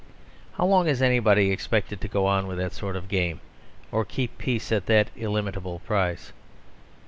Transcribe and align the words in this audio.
How 0.53 0.65
long 0.65 0.87
is 0.87 0.99
anybody 0.99 1.51
expected 1.51 2.01
to 2.01 2.07
go 2.07 2.23
with 2.47 2.57
that 2.57 2.71
sort 2.73 2.95
of 2.95 3.07
game, 3.07 3.39
or 3.91 4.03
keep 4.03 4.39
peace 4.39 4.71
at 4.71 4.87
that 4.87 5.11
illimitable 5.15 5.77
price? 5.85 6.33